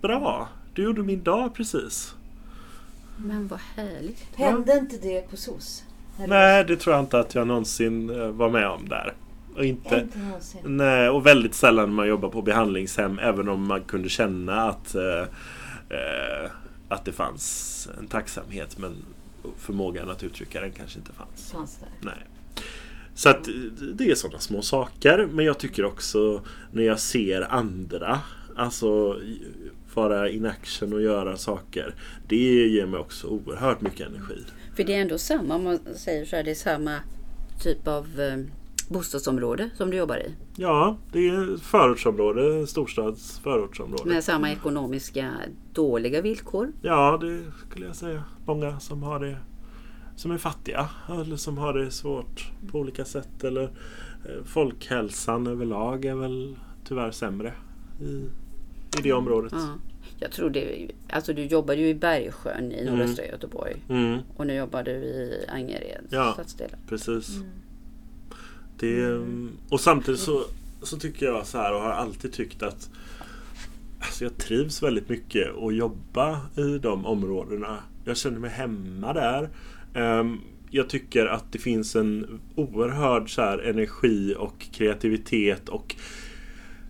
bra. 0.00 0.48
Du 0.74 0.82
gjorde 0.82 1.02
min 1.02 1.22
dag 1.22 1.54
precis. 1.54 2.14
Men 3.16 3.48
vad 3.48 3.60
härligt. 3.76 4.26
Hände 4.36 4.78
inte 4.78 4.96
det 4.96 5.30
på 5.30 5.36
SOS? 5.36 5.84
Nej, 6.26 6.64
det 6.64 6.76
tror 6.76 6.94
jag 6.94 7.04
inte 7.04 7.18
att 7.18 7.34
jag 7.34 7.46
någonsin 7.46 8.10
eh, 8.10 8.28
var 8.28 8.50
med 8.50 8.68
om 8.68 8.88
där. 8.88 9.14
Och 9.56 9.64
inte, 9.64 10.00
Inte 10.00 10.18
någonsin. 10.18 10.60
nej, 10.64 11.08
och 11.08 11.26
väldigt 11.26 11.54
sällan 11.54 11.88
när 11.88 11.94
man 11.96 12.08
jobbar 12.08 12.28
på 12.28 12.42
behandlingshem 12.42 13.18
även 13.18 13.48
om 13.48 13.66
man 13.66 13.80
kunde 13.80 14.08
känna 14.08 14.62
att, 14.68 14.94
eh, 14.94 15.20
eh, 15.88 16.50
att 16.92 17.04
det 17.04 17.12
fanns 17.12 17.88
en 17.98 18.06
tacksamhet 18.06 18.78
men 18.78 18.96
förmågan 19.58 20.10
att 20.10 20.22
uttrycka 20.22 20.60
den 20.60 20.72
kanske 20.72 20.98
inte 20.98 21.12
fanns. 21.12 21.50
Fanns. 21.52 21.78
Nej. 22.00 22.26
Så 23.14 23.28
att 23.28 23.48
det 23.94 24.10
är 24.10 24.14
sådana 24.14 24.38
små 24.38 24.62
saker. 24.62 25.28
Men 25.32 25.44
jag 25.44 25.58
tycker 25.58 25.84
också 25.84 26.42
när 26.72 26.82
jag 26.82 27.00
ser 27.00 27.52
andra 27.52 28.20
Alltså 28.56 29.20
vara 29.94 30.28
in 30.30 30.46
action 30.46 30.92
och 30.92 31.02
göra 31.02 31.36
saker. 31.36 31.94
Det 32.28 32.66
ger 32.68 32.86
mig 32.86 33.00
också 33.00 33.26
oerhört 33.26 33.80
mycket 33.80 34.06
energi. 34.06 34.44
För 34.76 34.84
det 34.84 34.94
är 34.94 35.00
ändå 35.00 35.18
samma, 35.18 35.54
om 35.54 35.64
man 35.64 35.78
säger 35.96 36.24
så 36.24 36.36
här, 36.36 36.44
det 36.44 36.50
är 36.50 36.54
samma 36.54 36.96
typ 37.62 37.88
av 37.88 38.20
eh, 38.20 38.38
bostadsområde 38.88 39.70
som 39.74 39.90
du 39.90 39.96
jobbar 39.96 40.16
i. 40.16 40.34
Ja, 40.56 40.96
det 41.12 41.28
är 41.28 41.56
förortsområde, 41.56 42.66
storstads 42.66 43.38
förortsområde. 43.38 44.04
Med 44.10 44.24
samma 44.24 44.50
ekonomiska 44.50 45.32
dåliga 45.72 46.20
villkor. 46.22 46.72
Ja, 46.82 47.18
det 47.20 47.42
skulle 47.66 47.86
jag 47.86 47.96
säga. 47.96 48.24
Många 48.46 48.80
som 48.80 49.02
har 49.02 49.20
det 49.20 49.36
som 50.16 50.30
är 50.30 50.38
fattiga 50.38 50.88
eller 51.20 51.36
som 51.36 51.58
har 51.58 51.74
det 51.74 51.90
svårt 51.90 52.50
på 52.70 52.78
olika 52.78 53.04
sätt. 53.04 53.44
Eller 53.44 53.62
eh, 53.62 54.44
folkhälsan 54.44 55.46
överlag 55.46 56.04
är 56.04 56.14
väl 56.14 56.56
tyvärr 56.84 57.10
sämre 57.10 57.52
i, 58.00 58.28
i 58.98 59.02
det 59.02 59.12
området. 59.12 59.52
Ja. 59.56 59.68
Jag 60.18 60.32
tror 60.32 60.50
det, 60.50 60.88
alltså 61.10 61.32
du 61.32 61.44
jobbade 61.44 61.80
ju 61.80 61.88
i 61.88 61.94
Bergsjön 61.94 62.72
i 62.72 62.84
nordöstra 62.84 63.26
Göteborg 63.26 63.76
Mm, 63.88 64.18
och 64.36 64.46
nu 64.46 64.54
jobbar 64.54 64.82
du 64.82 64.90
i 64.90 65.44
Angered 65.48 66.04
Ja. 66.10 66.36
precis. 66.88 67.38
Det, 68.82 69.26
och 69.68 69.80
samtidigt 69.80 70.20
så, 70.20 70.44
så 70.82 70.96
tycker 70.98 71.26
jag 71.26 71.46
så 71.46 71.58
här 71.58 71.74
och 71.74 71.80
har 71.80 71.90
alltid 71.90 72.32
tyckt 72.32 72.62
att 72.62 72.90
alltså 74.00 74.24
jag 74.24 74.38
trivs 74.38 74.82
väldigt 74.82 75.08
mycket 75.08 75.56
att 75.56 75.74
jobba 75.74 76.40
i 76.56 76.78
de 76.78 77.06
områdena. 77.06 77.78
Jag 78.04 78.16
känner 78.16 78.38
mig 78.38 78.50
hemma 78.50 79.12
där. 79.12 79.48
Ehm, 79.94 80.40
Jag 80.70 80.88
tycker 80.88 81.26
att 81.26 81.52
det 81.52 81.58
finns 81.58 81.96
en 81.96 82.40
oerhörd 82.54 83.34
så 83.34 83.42
här 83.42 83.58
energi 83.58 84.34
och 84.38 84.66
kreativitet 84.72 85.68
och 85.68 85.96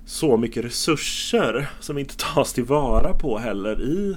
så 0.07 0.37
mycket 0.37 0.65
resurser 0.65 1.71
som 1.81 1.99
inte 1.99 2.17
tas 2.17 2.53
tillvara 2.53 3.13
på 3.13 3.39
heller 3.39 3.83
i 3.83 4.17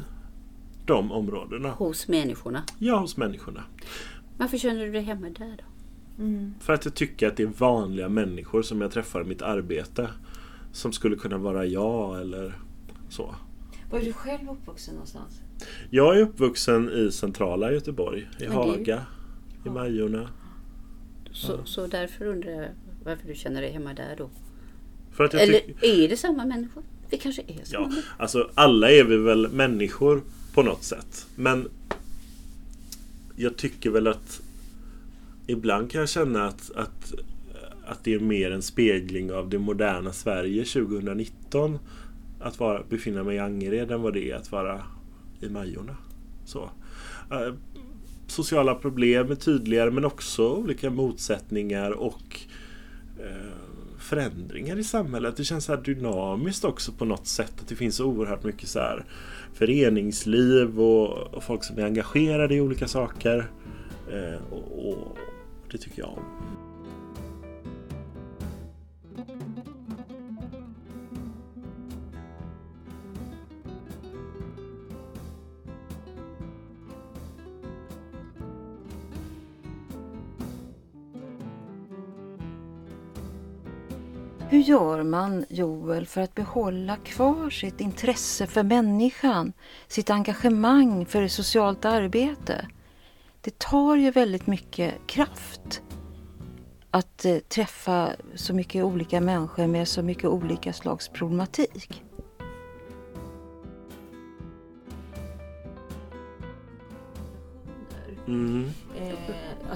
de 0.85 1.11
områdena. 1.11 1.69
Hos 1.69 2.07
människorna. 2.07 2.63
Ja, 2.79 2.97
hos 2.99 3.17
människorna. 3.17 3.63
Varför 4.37 4.57
känner 4.57 4.85
du 4.85 4.91
dig 4.91 5.01
hemma 5.01 5.29
där 5.29 5.57
då? 5.57 5.74
För 6.59 6.73
att 6.73 6.85
jag 6.85 6.93
tycker 6.93 7.27
att 7.27 7.37
det 7.37 7.43
är 7.43 7.47
vanliga 7.47 8.09
människor 8.09 8.61
som 8.61 8.81
jag 8.81 8.91
träffar 8.91 9.21
i 9.21 9.23
mitt 9.23 9.41
arbete. 9.41 10.09
Som 10.71 10.91
skulle 10.91 11.15
kunna 11.15 11.37
vara 11.37 11.65
jag 11.65 12.21
eller 12.21 12.59
så. 13.09 13.35
Var 13.91 13.99
är 13.99 14.05
du 14.05 14.13
själv 14.13 14.49
uppvuxen 14.49 14.93
någonstans? 14.93 15.41
Jag 15.89 16.17
är 16.17 16.21
uppvuxen 16.21 16.89
i 16.89 17.11
centrala 17.11 17.71
Göteborg. 17.71 18.29
I 18.39 18.43
det 18.43 18.53
Haga. 18.53 19.05
I 19.65 19.69
Majorna. 19.69 20.29
Så, 21.31 21.65
så 21.65 21.87
därför 21.87 22.25
undrar 22.25 22.51
jag 22.51 22.69
varför 23.05 23.27
du 23.27 23.35
känner 23.35 23.61
dig 23.61 23.71
hemma 23.71 23.93
där 23.93 24.15
då? 24.17 24.29
För 25.11 25.23
att 25.23 25.33
jag 25.33 25.41
Eller 25.41 25.61
är 25.81 26.09
det 26.09 26.17
samma 26.17 26.45
människor? 26.45 26.83
Vi 27.09 27.17
kanske 27.17 27.41
är 27.41 27.63
samma 27.63 27.63
Ja, 27.71 27.79
människor? 27.79 28.03
alltså 28.17 28.49
alla 28.53 28.91
är 28.91 29.03
vi 29.03 29.17
väl 29.17 29.47
människor 29.51 30.23
på 30.53 30.63
något 30.63 30.83
sätt. 30.83 31.27
Men 31.35 31.69
jag 33.35 33.57
tycker 33.57 33.89
väl 33.89 34.07
att 34.07 34.41
ibland 35.47 35.91
kan 35.91 35.99
jag 35.99 36.09
känna 36.09 36.47
att, 36.47 36.71
att, 36.75 37.13
att 37.85 38.03
det 38.03 38.13
är 38.13 38.19
mer 38.19 38.51
en 38.51 38.61
spegling 38.61 39.31
av 39.31 39.49
det 39.49 39.59
moderna 39.59 40.13
Sverige 40.13 40.65
2019 40.65 41.79
att 42.39 42.59
vara, 42.59 42.83
befinna 42.89 43.23
mig 43.23 43.35
i 43.35 43.39
Angered 43.39 43.91
än 43.91 44.01
vad 44.01 44.13
det 44.13 44.31
är 44.31 44.35
att 44.35 44.51
vara 44.51 44.81
i 45.39 45.49
Majorna. 45.49 45.97
Så. 46.45 46.69
Eh, 47.31 47.53
sociala 48.27 48.75
problem 48.75 49.31
är 49.31 49.35
tydligare 49.35 49.91
men 49.91 50.05
också 50.05 50.55
olika 50.55 50.89
motsättningar 50.89 51.91
och 51.91 52.39
eh, 53.19 53.51
förändringar 53.99 54.77
i 54.77 54.83
samhället. 54.83 55.37
Det 55.37 55.43
känns 55.43 55.65
så 55.65 55.75
här 55.75 55.81
dynamiskt 55.81 56.65
också 56.65 56.91
på 56.91 57.05
något 57.05 57.27
sätt. 57.27 57.53
Att 57.61 57.67
det 57.67 57.75
finns 57.75 57.99
oerhört 57.99 58.43
mycket 58.43 58.69
så 58.69 58.79
här 58.79 59.05
föreningsliv 59.53 60.79
och, 60.79 61.33
och 61.33 61.43
folk 61.43 61.63
som 61.63 61.79
är 61.79 61.85
engagerade 61.85 62.55
i 62.55 62.61
olika 62.61 62.87
saker. 62.87 63.49
Eh, 64.11 64.53
och, 64.53 64.89
och 64.89 65.17
det 65.71 65.77
tycker 65.77 66.01
jag 66.01 66.09
om. 66.09 66.55
Hur 84.49 84.59
gör 84.59 85.03
man, 85.03 85.45
Joel, 85.49 86.05
för 86.05 86.21
att 86.21 86.35
behålla 86.35 86.95
kvar 86.95 87.49
sitt 87.49 87.81
intresse 87.81 88.47
för 88.47 88.63
människan, 88.63 89.53
sitt 89.87 90.09
engagemang 90.09 91.05
för 91.05 91.27
socialt 91.27 91.85
arbete? 91.85 92.67
Det 93.45 93.59
tar 93.59 93.95
ju 93.95 94.11
väldigt 94.11 94.47
mycket 94.47 95.07
kraft 95.07 95.81
att 96.91 97.25
eh, 97.25 97.37
träffa 97.37 98.09
så 98.35 98.53
mycket 98.53 98.83
olika 98.83 99.21
människor 99.21 99.67
med 99.67 99.87
så 99.87 100.01
mycket 100.01 100.25
olika 100.25 100.73
slags 100.73 101.09
problematik. 101.09 102.03
Mm. 108.27 108.69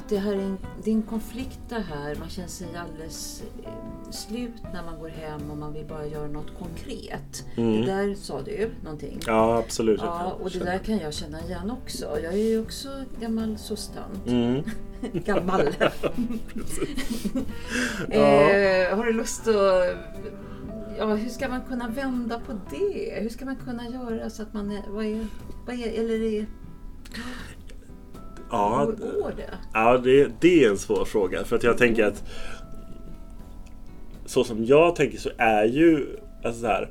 Det 0.10 0.18
här 0.18 0.32
är 0.32 0.42
en, 0.42 0.58
det 0.84 0.92
är 0.92 0.96
en 0.96 1.02
konflikt 1.02 1.60
det 1.70 1.80
här. 1.90 2.16
Man 2.16 2.30
känner 2.30 2.48
sig 2.48 2.68
alldeles 2.76 3.44
eh, 3.64 4.12
slut 4.12 4.64
när 4.74 4.84
man 4.84 5.00
går 5.00 5.10
hem 5.10 5.52
och 5.52 5.58
man 5.58 5.74
vill 5.74 5.86
bara 5.86 6.06
göra 6.06 6.28
något 6.28 6.58
konkret. 6.60 7.46
Mm. 7.56 7.82
Det 7.82 7.86
där 7.86 8.16
sa 8.16 8.42
du 8.42 8.72
någonting. 8.84 9.20
Ja, 9.26 9.58
absolut. 9.58 10.02
Ja, 10.04 10.38
och 10.42 10.50
det 10.52 10.60
där 10.60 10.78
kan 10.78 10.98
jag 10.98 11.14
känna 11.14 11.42
igen 11.42 11.72
också. 11.72 12.20
Jag 12.24 12.34
är 12.34 12.50
ju 12.50 12.62
också 12.62 12.90
gammal 13.20 13.58
soc-tant. 13.58 14.28
Mm. 14.28 14.64
Gammal. 15.26 15.62
Eh, 18.10 18.98
har 18.98 19.06
du 19.06 19.14
lust 19.14 19.48
att... 19.48 19.98
Ja, 20.98 21.16
hur 21.16 21.30
ska 21.30 21.50
man 21.50 21.62
kunna 21.62 21.88
vända 21.88 22.40
på 22.40 22.54
det? 22.70 23.20
Hur 23.22 23.30
ska 23.30 23.46
man 23.46 23.56
kunna 23.56 23.90
göra 23.90 24.30
så 24.30 24.42
att 24.42 24.54
man 24.54 24.72
är... 24.72 24.84
Vad 24.90 25.06
är, 25.06 25.28
vad 25.66 25.76
är 25.76 26.00
eller 26.00 26.22
är, 26.22 26.46
Ja, 28.50 28.86
hur 28.86 29.22
går 29.22 29.34
det? 29.38 29.54
Ja, 29.74 29.98
det, 29.98 30.32
det 30.40 30.64
är 30.64 30.70
en 30.70 30.78
svår 30.78 31.06
fråga. 31.06 31.44
För 31.44 31.56
att 31.56 31.64
jag 31.64 31.78
tänker 31.78 32.06
att 32.06 32.24
så 34.26 34.44
som 34.44 34.66
jag 34.66 34.96
tänker 34.96 35.18
så 35.18 35.30
är 35.38 35.66
ju 35.66 36.06
alltså 36.44 36.62
så 36.62 36.68
här, 36.68 36.90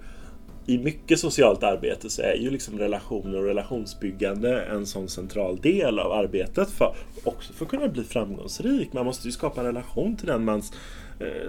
i 0.66 0.78
mycket 0.78 1.18
socialt 1.18 1.62
arbete 1.62 2.10
så 2.10 2.22
är 2.22 2.34
ju 2.34 2.50
liksom 2.50 2.78
relationer 2.78 3.38
och 3.38 3.44
relationsbyggande 3.44 4.62
en 4.62 4.86
sån 4.86 5.08
central 5.08 5.60
del 5.60 5.98
av 5.98 6.12
arbetet. 6.12 6.70
För, 6.70 6.94
också 7.24 7.52
för 7.52 7.64
att 7.64 7.70
kunna 7.70 7.88
bli 7.88 8.04
framgångsrik. 8.04 8.92
Man 8.92 9.04
måste 9.04 9.28
ju 9.28 9.32
skapa 9.32 9.60
en 9.60 9.66
relation 9.66 10.16
till 10.16 10.26
den 10.26 10.44
man 10.44 10.58
eh, 10.58 10.64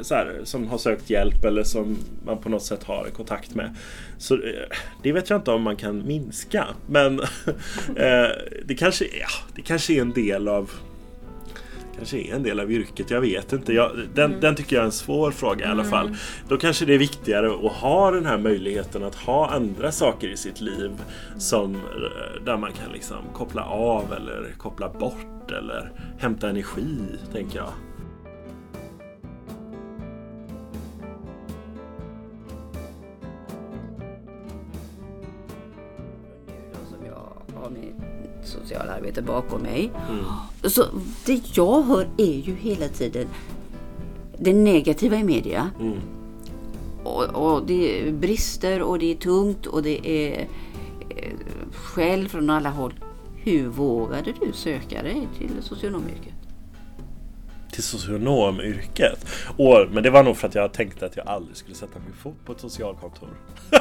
så 0.02 0.16
här, 0.16 0.40
som 0.44 0.68
har 0.68 0.78
sökt 0.78 1.10
hjälp 1.10 1.46
eller 1.46 1.64
som 1.64 1.98
man 2.26 2.38
på 2.38 2.50
något 2.50 2.64
sätt 2.64 2.84
har 2.84 3.06
kontakt 3.06 3.56
med. 3.56 3.76
Så 4.18 4.36
eh, 4.36 4.42
det 5.04 5.12
vet 5.12 5.30
jag 5.30 5.40
inte 5.40 5.52
om 5.52 5.62
man 5.62 5.76
kan 5.76 6.08
minska. 6.08 6.68
Men 6.88 7.20
eh, 7.96 8.30
det, 8.66 8.76
kanske, 8.78 9.06
ja, 9.06 9.28
det 9.56 9.62
kanske 9.62 9.94
är 9.94 10.02
en 10.02 10.14
del 10.14 10.48
av 10.48 10.72
kanske 11.98 12.18
är 12.18 12.36
en 12.36 12.44
del 12.44 12.60
av 12.60 12.72
yrket, 12.72 13.12
jag 13.12 13.22
vet 13.22 13.54
inte. 13.54 13.74
Jag, 13.74 13.92
den, 14.14 14.40
den 14.40 14.56
tycker 14.56 14.76
jag 14.76 14.82
är 14.82 14.86
en 14.86 14.92
svår 14.92 15.32
fråga 15.32 15.66
i 15.66 15.70
alla 15.70 15.84
fall. 15.84 16.16
Då 16.48 16.58
kanske 16.58 16.86
det 16.86 16.94
är 16.94 16.98
viktigare 16.98 17.48
att 17.48 17.72
ha 17.72 18.12
den 18.12 18.26
här 18.26 18.38
möjligheten 18.38 19.04
att 19.04 19.16
ha 19.16 19.50
andra 19.50 19.92
saker 19.92 20.28
i 20.28 20.38
sitt 20.38 20.62
liv 20.62 20.92
som, 21.38 21.76
eh, 21.76 22.44
där 22.46 22.58
man 22.58 22.72
kan 22.72 22.92
liksom 22.94 23.18
koppla 23.34 23.64
av 23.64 24.14
eller 24.14 24.54
koppla 24.58 24.90
bort 24.90 25.52
eller 25.52 25.92
hämta 26.20 26.50
energi, 26.50 26.98
tänker 27.34 27.58
jag. 27.58 27.89
Har 37.76 38.22
mitt 38.22 38.48
sociala 38.48 38.94
arbete 38.94 39.22
bakom 39.22 39.62
mig. 39.62 39.92
Mm. 40.10 40.26
Så 40.64 40.86
det 41.26 41.58
jag 41.58 41.82
hör 41.82 42.08
är 42.18 42.40
ju 42.40 42.56
hela 42.56 42.88
tiden 42.88 43.28
det 44.38 44.54
negativa 44.54 45.18
i 45.18 45.24
media. 45.24 45.70
Mm. 45.80 46.00
Och, 47.04 47.24
och 47.24 47.66
det 47.66 48.08
är 48.08 48.12
brister 48.12 48.82
och 48.82 49.00
det 49.00 49.12
är 49.12 49.16
tungt 49.16 49.66
och 49.66 49.84
det 49.84 50.10
är 50.10 50.48
eh, 51.10 51.34
skäll 51.74 52.30
från 52.30 52.50
alla 52.50 52.70
håll. 52.70 52.94
Hur 53.36 53.68
vågade 53.68 54.34
du 54.40 54.54
söka 54.54 55.04
dig 55.04 55.28
till 55.38 55.52
socionomyrket? 55.62 56.39
Till 57.80 57.84
socionomyrket. 57.88 59.26
Och, 59.58 59.88
men 59.92 60.04
det 60.04 60.10
var 60.10 60.24
nog 60.24 60.38
för 60.38 60.48
att 60.48 60.56
jag 60.56 60.74
tänkte 60.74 61.06
att 61.06 61.18
jag 61.18 61.28
aldrig 61.28 61.58
skulle 61.58 61.76
sätta 61.76 62.00
min 62.00 62.14
fot 62.14 62.36
på 62.46 62.52
ett 62.52 62.60
socialkontor. 62.60 63.30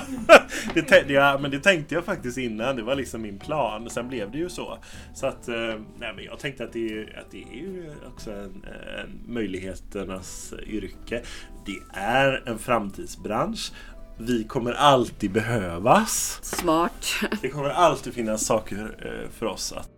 det, 0.74 0.82
tänkte 0.82 1.12
jag, 1.12 1.40
men 1.42 1.50
det 1.50 1.60
tänkte 1.60 1.94
jag 1.94 2.04
faktiskt 2.04 2.38
innan. 2.38 2.76
Det 2.76 2.82
var 2.82 2.94
liksom 2.94 3.22
min 3.22 3.38
plan. 3.38 3.90
Sen 3.90 4.08
blev 4.08 4.30
det 4.30 4.38
ju 4.38 4.48
så. 4.48 4.78
Så 5.14 5.26
att, 5.26 5.48
eh, 5.48 5.54
nej, 5.98 6.12
men 6.16 6.24
jag 6.24 6.38
tänkte 6.38 6.64
att 6.64 6.72
det, 6.72 6.88
är- 6.92 7.18
att 7.20 7.30
det 7.30 7.42
är 7.42 7.56
ju 7.56 7.90
också 8.06 8.30
en, 8.32 8.64
en 8.98 9.20
möjligheternas 9.34 10.54
yrke. 10.66 11.22
Det 11.66 11.98
är 11.98 12.42
en 12.46 12.58
framtidsbransch. 12.58 13.72
Vi 14.18 14.44
kommer 14.44 14.72
alltid 14.72 15.30
behövas. 15.32 16.38
Smart. 16.42 17.06
Det 17.42 17.48
kommer 17.48 17.68
alltid 17.70 18.14
finnas 18.14 18.46
saker 18.46 18.96
eh, 18.98 19.30
för 19.38 19.46
oss 19.46 19.72
att, 19.72 19.90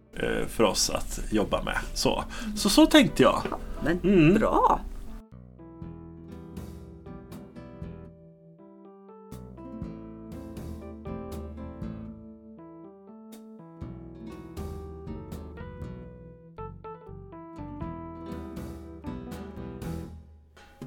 för 0.49 0.65
oss 0.65 0.91
att 0.91 1.21
jobba 1.31 1.63
med. 1.63 1.79
Så, 1.95 2.25
så, 2.57 2.69
så 2.69 2.87
tänkte 2.87 3.23
jag. 3.23 3.43
Men 3.85 3.99
Mm. 4.03 4.35
bra. 4.35 4.81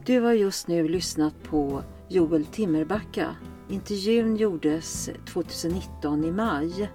Du 0.06 0.20
har 0.20 0.34
just 0.34 0.68
nu 0.68 0.88
lyssnat 0.88 1.34
på 1.44 1.84
Joel 2.10 2.46
Timmerbacka. 2.46 3.36
Intervjun 3.70 4.36
gjordes 4.36 5.10
2019 5.34 6.24
i 6.24 6.32
maj. 6.32 6.92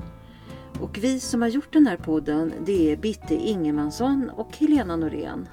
Och 0.80 0.98
vi 0.98 1.20
som 1.20 1.42
har 1.42 1.48
gjort 1.48 1.72
den 1.72 1.86
här 1.86 1.96
podden 1.96 2.52
det 2.66 2.92
är 2.92 2.96
Bitte 2.96 3.34
Ingemansson 3.34 4.30
och 4.36 4.56
Helena 4.56 4.96
Norén. 4.96 5.48